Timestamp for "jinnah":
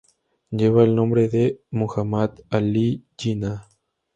3.19-3.67